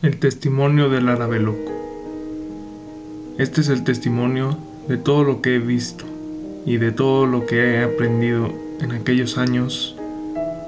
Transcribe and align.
El 0.00 0.20
testimonio 0.20 0.88
del 0.88 1.08
árabe 1.08 1.40
loco. 1.40 1.72
Este 3.36 3.62
es 3.62 3.68
el 3.68 3.82
testimonio 3.82 4.56
de 4.86 4.96
todo 4.96 5.24
lo 5.24 5.42
que 5.42 5.56
he 5.56 5.58
visto 5.58 6.04
y 6.64 6.76
de 6.76 6.92
todo 6.92 7.26
lo 7.26 7.46
que 7.46 7.74
he 7.74 7.82
aprendido 7.82 8.48
en 8.80 8.92
aquellos 8.92 9.38
años 9.38 9.96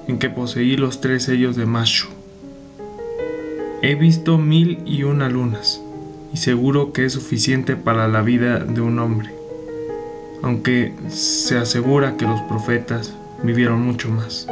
en 0.09 0.19
que 0.19 0.31
poseí 0.31 0.77
los 0.77 1.01
tres 1.01 1.23
sellos 1.23 1.55
de 1.55 1.65
Macho. 1.65 2.09
He 3.83 3.95
visto 3.95 4.37
mil 4.37 4.81
y 4.85 5.05
una 5.05 5.29
lunas 5.29 5.81
y 6.35 6.37
seguro 6.39 6.93
que 6.93 7.05
es 7.05 7.13
suficiente 7.13 7.77
para 7.77 8.09
la 8.09 8.23
vida 8.23 8.59
de 8.59 8.81
un 8.81 8.99
hombre, 8.99 9.31
aunque 10.43 10.93
se 11.09 11.57
asegura 11.57 12.17
que 12.17 12.27
los 12.27 12.41
profetas 12.41 13.15
vivieron 13.45 13.81
mucho 13.81 14.09
más. 14.09 14.49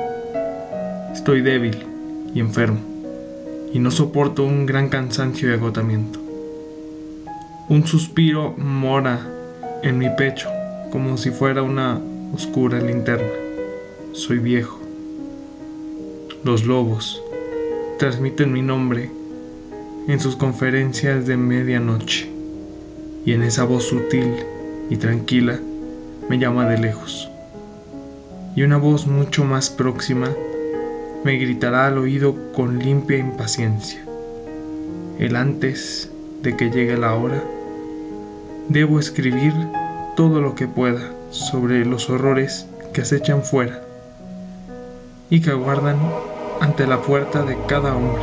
Estoy 1.12 1.40
débil 1.40 1.84
y 2.32 2.38
enfermo 2.38 2.97
y 3.72 3.78
no 3.78 3.90
soporto 3.90 4.44
un 4.44 4.66
gran 4.66 4.88
cansancio 4.88 5.50
y 5.50 5.52
agotamiento. 5.52 6.20
Un 7.68 7.86
suspiro 7.86 8.54
mora 8.56 9.20
en 9.82 9.98
mi 9.98 10.08
pecho 10.10 10.48
como 10.90 11.18
si 11.18 11.30
fuera 11.30 11.62
una 11.62 12.00
oscura 12.34 12.80
linterna. 12.80 13.28
Soy 14.12 14.38
viejo. 14.38 14.78
Los 16.44 16.64
lobos 16.64 17.22
transmiten 17.98 18.52
mi 18.52 18.62
nombre 18.62 19.10
en 20.06 20.20
sus 20.20 20.36
conferencias 20.36 21.26
de 21.26 21.36
medianoche 21.36 22.30
y 23.26 23.32
en 23.32 23.42
esa 23.42 23.64
voz 23.64 23.84
sutil 23.84 24.34
y 24.88 24.96
tranquila 24.96 25.60
me 26.28 26.38
llama 26.38 26.66
de 26.68 26.78
lejos. 26.78 27.28
Y 28.56 28.62
una 28.62 28.78
voz 28.78 29.06
mucho 29.06 29.44
más 29.44 29.68
próxima 29.68 30.30
me 31.24 31.36
gritará 31.36 31.86
al 31.86 31.98
oído 31.98 32.34
con 32.52 32.78
limpia 32.78 33.18
impaciencia. 33.18 34.00
El 35.18 35.34
antes 35.36 36.10
de 36.42 36.56
que 36.56 36.70
llegue 36.70 36.96
la 36.96 37.14
hora, 37.14 37.42
debo 38.68 39.00
escribir 39.00 39.52
todo 40.16 40.40
lo 40.40 40.54
que 40.54 40.68
pueda 40.68 41.12
sobre 41.30 41.84
los 41.84 42.08
horrores 42.08 42.66
que 42.92 43.00
acechan 43.00 43.42
fuera 43.42 43.82
y 45.30 45.40
que 45.40 45.50
aguardan 45.50 45.98
ante 46.60 46.86
la 46.86 47.00
puerta 47.02 47.42
de 47.42 47.56
cada 47.66 47.96
hombre, 47.96 48.22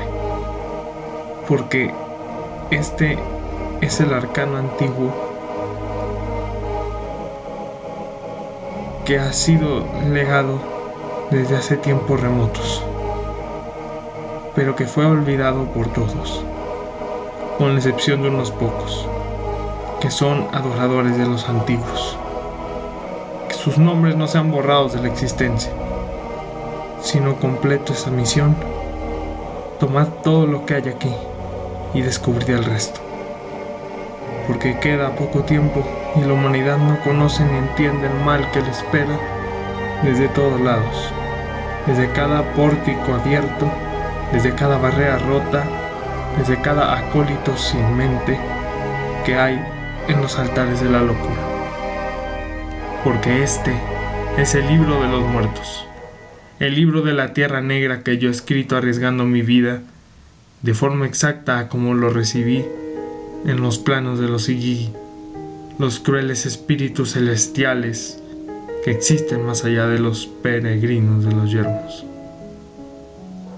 porque 1.47 1.93
este 2.71 3.17
es 3.81 3.99
el 3.99 4.13
arcano 4.13 4.57
antiguo 4.57 5.13
que 9.05 9.19
ha 9.19 9.31
sido 9.33 9.85
legado 10.11 10.74
desde 11.31 11.57
hace 11.57 11.77
tiempos 11.77 12.21
remotos, 12.21 12.83
pero 14.53 14.75
que 14.75 14.85
fue 14.85 15.05
olvidado 15.05 15.65
por 15.65 15.87
todos, 15.87 16.43
con 17.57 17.73
la 17.73 17.75
excepción 17.75 18.21
de 18.21 18.29
unos 18.29 18.51
pocos, 18.51 19.07
que 19.99 20.11
son 20.11 20.45
adoradores 20.53 21.17
de 21.17 21.25
los 21.25 21.49
antiguos, 21.49 22.17
que 23.49 23.55
sus 23.55 23.79
nombres 23.79 24.15
no 24.15 24.27
sean 24.27 24.51
borrados 24.51 24.93
de 24.93 25.01
la 25.01 25.07
existencia, 25.07 25.71
sino 27.01 27.35
completo 27.37 27.93
esa 27.93 28.11
misión, 28.11 28.55
tomad 29.79 30.07
todo 30.23 30.45
lo 30.45 30.65
que 30.65 30.75
hay 30.75 30.89
aquí 30.89 31.13
y 31.95 32.01
descubrid 32.01 32.49
el 32.51 32.65
resto, 32.65 32.99
porque 34.47 34.79
queda 34.79 35.15
poco 35.15 35.39
tiempo 35.39 35.83
y 36.15 36.21
la 36.21 36.33
humanidad 36.33 36.77
no 36.77 36.99
conoce 37.03 37.43
ni 37.45 37.57
entiende 37.57 38.07
el 38.07 38.23
mal 38.23 38.51
que 38.51 38.61
le 38.61 38.69
espera 38.69 39.34
desde 40.05 40.29
todos 40.29 40.61
lados, 40.61 41.11
desde 41.87 42.11
cada 42.11 42.43
pórtico 42.53 43.15
abierto, 43.15 43.71
desde 44.31 44.53
cada 44.53 44.77
barrera 44.77 45.17
rota, 45.17 45.63
desde 46.37 46.61
cada 46.61 46.95
acólito 46.95 47.57
sin 47.57 47.97
mente 47.97 48.39
que 49.25 49.35
hay 49.35 49.59
en 50.07 50.21
los 50.21 50.37
altares 50.37 50.81
de 50.81 50.91
la 50.91 51.01
locura. 51.01 51.41
Porque 53.03 53.41
este 53.41 53.73
es 54.37 54.53
el 54.53 54.67
libro 54.67 55.01
de 55.01 55.07
los 55.07 55.23
muertos, 55.23 55.87
el 56.59 56.75
libro 56.75 57.01
de 57.01 57.13
la 57.13 57.33
tierra 57.33 57.61
negra 57.61 58.03
que 58.03 58.19
yo 58.19 58.29
he 58.29 58.31
escrito 58.31 58.77
arriesgando 58.77 59.25
mi 59.25 59.41
vida 59.41 59.81
de 60.61 60.73
forma 60.75 61.07
exacta 61.07 61.67
como 61.67 61.95
lo 61.95 62.11
recibí 62.11 62.63
en 63.45 63.59
los 63.59 63.79
planos 63.79 64.19
de 64.19 64.27
los 64.27 64.49
Igigi, 64.49 64.93
los 65.79 65.99
crueles 65.99 66.45
espíritus 66.45 67.13
celestiales 67.13 68.21
que 68.85 68.91
existen 68.91 69.43
más 69.43 69.65
allá 69.65 69.87
de 69.87 69.97
los 69.97 70.27
peregrinos 70.27 71.25
de 71.25 71.31
los 71.31 71.51
yermos. 71.51 72.05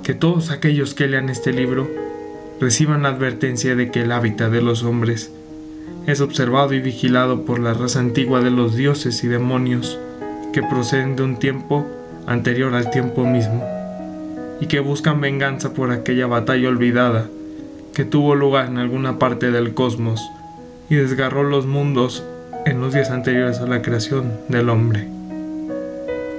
Que 0.01 0.13
todos 0.13 0.51
aquellos 0.51 0.93
que 0.93 1.09
lean 1.09 1.27
este 1.27 1.51
libro 1.51 1.85
reciban 2.61 3.03
la 3.03 3.09
advertencia 3.09 3.75
de 3.75 3.91
que 3.91 4.03
el 4.03 4.13
hábitat 4.13 4.49
de 4.49 4.61
los 4.61 4.83
hombres 4.83 5.33
es 6.05 6.21
observado 6.21 6.71
y 6.71 6.79
vigilado 6.79 7.43
por 7.43 7.59
la 7.59 7.73
raza 7.73 7.99
antigua 7.99 8.39
de 8.39 8.51
los 8.51 8.77
dioses 8.77 9.21
y 9.25 9.27
demonios 9.27 9.99
que 10.53 10.63
proceden 10.63 11.17
de 11.17 11.23
un 11.23 11.35
tiempo 11.35 11.85
anterior 12.25 12.73
al 12.73 12.89
tiempo 12.89 13.25
mismo 13.25 13.65
y 14.61 14.67
que 14.67 14.79
buscan 14.79 15.19
venganza 15.19 15.73
por 15.73 15.91
aquella 15.91 16.27
batalla 16.27 16.69
olvidada 16.69 17.27
que 17.93 18.05
tuvo 18.05 18.33
lugar 18.33 18.67
en 18.67 18.77
alguna 18.77 19.19
parte 19.19 19.51
del 19.51 19.73
cosmos 19.73 20.21
y 20.89 20.95
desgarró 20.95 21.43
los 21.43 21.65
mundos 21.65 22.23
en 22.65 22.79
los 22.79 22.93
días 22.93 23.11
anteriores 23.11 23.59
a 23.59 23.67
la 23.67 23.81
creación 23.81 24.31
del 24.47 24.69
hombre 24.69 25.16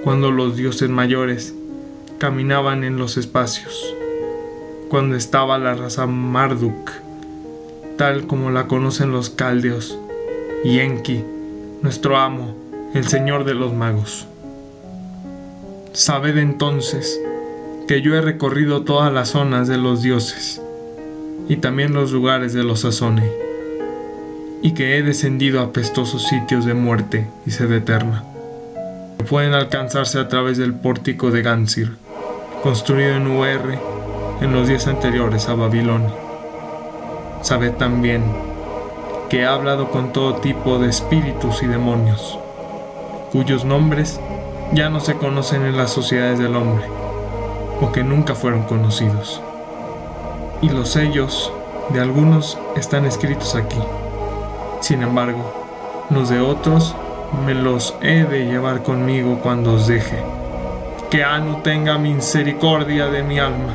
cuando 0.09 0.31
los 0.31 0.57
dioses 0.57 0.89
mayores 0.89 1.55
caminaban 2.17 2.83
en 2.83 2.97
los 2.97 3.19
espacios, 3.19 3.95
cuando 4.89 5.17
estaba 5.17 5.59
la 5.59 5.75
raza 5.75 6.07
Marduk, 6.07 6.93
tal 7.99 8.27
como 8.27 8.51
la 8.51 8.69
conocen 8.69 9.13
los 9.13 9.29
caldeos, 9.29 9.99
y 10.65 10.79
Enki, 10.79 11.23
nuestro 11.83 12.17
amo, 12.17 12.57
el 12.95 13.07
señor 13.07 13.45
de 13.45 13.53
los 13.53 13.75
magos. 13.75 14.27
Sabed 15.93 16.39
entonces 16.39 17.21
que 17.87 18.01
yo 18.01 18.15
he 18.15 18.23
recorrido 18.23 18.85
todas 18.85 19.13
las 19.13 19.29
zonas 19.29 19.69
de 19.69 19.77
los 19.77 20.01
dioses 20.01 20.63
y 21.51 21.57
también 21.57 21.93
los 21.93 22.13
lugares 22.13 22.55
de 22.55 22.65
los 22.65 22.81
Sazone, 22.81 23.31
y 24.63 24.73
que 24.73 24.97
he 24.97 25.03
descendido 25.03 25.61
a 25.61 25.75
pestosos 25.75 26.27
sitios 26.29 26.65
de 26.65 26.73
muerte 26.73 27.27
y 27.45 27.51
sed 27.51 27.71
eterna 27.73 28.25
pueden 29.25 29.55
alcanzarse 29.55 30.19
a 30.19 30.29
través 30.29 30.59
del 30.59 30.75
pórtico 30.75 31.31
de 31.31 31.43
Gansir, 31.43 31.97
construido 32.62 33.17
en 33.17 33.27
UR 33.27 33.79
en 34.41 34.53
los 34.53 34.69
días 34.69 34.87
anteriores 34.87 35.49
a 35.49 35.55
Babilonia. 35.55 36.12
Sabed 37.43 37.73
también 37.75 38.23
que 39.29 39.41
he 39.41 39.47
hablado 39.47 39.91
con 39.91 40.12
todo 40.12 40.37
tipo 40.37 40.79
de 40.79 40.89
espíritus 40.89 41.62
y 41.62 41.67
demonios, 41.67 42.39
cuyos 43.33 43.65
nombres 43.65 44.21
ya 44.73 44.89
no 44.89 45.01
se 45.01 45.15
conocen 45.15 45.65
en 45.65 45.77
las 45.77 45.91
sociedades 45.93 46.39
del 46.39 46.56
hombre, 46.56 46.87
o 47.81 47.93
que 47.93 48.03
nunca 48.03 48.35
fueron 48.35 48.62
conocidos. 48.62 49.41
Y 50.62 50.71
los 50.71 50.91
sellos 50.91 51.53
de 51.91 52.00
algunos 52.00 52.59
están 52.77 53.05
escritos 53.05 53.55
aquí. 53.55 53.79
Sin 54.81 55.03
embargo, 55.03 55.53
los 56.11 56.29
de 56.29 56.41
otros 56.41 56.95
me 57.33 57.55
los 57.55 57.97
he 58.00 58.25
de 58.25 58.47
llevar 58.47 58.83
conmigo 58.83 59.39
cuando 59.43 59.75
os 59.75 59.87
deje. 59.87 60.19
Que 61.11 61.25
Anu 61.25 61.61
tenga 61.62 61.99
misericordia 61.99 63.06
de 63.06 63.22
mi 63.22 63.39
alma. 63.39 63.75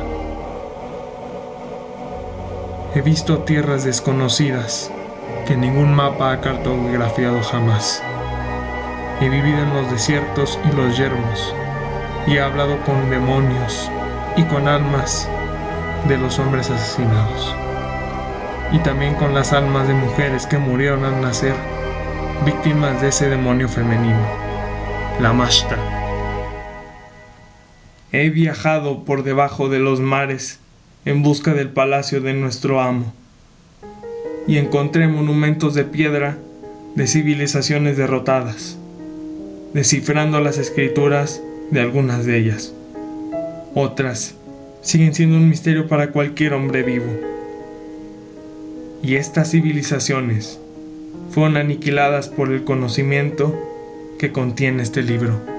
He 2.95 3.01
visto 3.01 3.39
tierras 3.39 3.83
desconocidas 3.83 4.91
que 5.47 5.55
ningún 5.55 5.93
mapa 5.93 6.31
ha 6.31 6.41
cartografiado 6.41 7.41
jamás. 7.41 8.03
He 9.19 9.29
vivido 9.29 9.59
en 9.59 9.73
los 9.73 9.89
desiertos 9.91 10.59
y 10.71 10.75
los 10.75 10.97
yermos, 10.97 11.55
y 12.27 12.35
he 12.37 12.41
hablado 12.41 12.77
con 12.83 13.09
demonios 13.09 13.89
y 14.35 14.43
con 14.43 14.67
almas 14.67 15.27
de 16.07 16.17
los 16.17 16.39
hombres 16.39 16.69
asesinados, 16.69 17.55
y 18.71 18.79
también 18.79 19.15
con 19.15 19.33
las 19.33 19.53
almas 19.53 19.87
de 19.87 19.93
mujeres 19.93 20.45
que 20.45 20.57
murieron 20.57 21.05
al 21.05 21.21
nacer 21.21 21.55
víctimas 22.45 23.01
de 23.01 23.07
ese 23.07 23.29
demonio 23.29 23.69
femenino, 23.69 24.27
la 25.21 25.31
Mashta. 25.31 25.77
He 28.11 28.29
viajado 28.29 29.05
por 29.05 29.23
debajo 29.23 29.69
de 29.69 29.79
los 29.79 30.01
mares 30.01 30.59
en 31.05 31.23
busca 31.23 31.53
del 31.53 31.69
palacio 31.69 32.19
de 32.19 32.33
nuestro 32.33 32.81
amo 32.81 33.13
y 34.45 34.57
encontré 34.57 35.07
monumentos 35.07 35.73
de 35.73 35.85
piedra 35.85 36.37
de 36.95 37.07
civilizaciones 37.07 37.95
derrotadas, 37.95 38.77
descifrando 39.73 40.41
las 40.41 40.57
escrituras 40.57 41.41
de 41.71 41.79
algunas 41.79 42.25
de 42.25 42.37
ellas. 42.37 42.73
Otras 43.73 44.35
siguen 44.81 45.13
siendo 45.13 45.37
un 45.37 45.47
misterio 45.47 45.87
para 45.87 46.11
cualquier 46.11 46.53
hombre 46.53 46.83
vivo. 46.83 47.11
Y 49.01 49.15
estas 49.15 49.51
civilizaciones 49.51 50.59
fueron 51.33 51.57
aniquiladas 51.57 52.29
por 52.29 52.51
el 52.51 52.63
conocimiento 52.63 53.57
que 54.19 54.31
contiene 54.31 54.83
este 54.83 55.01
libro. 55.01 55.52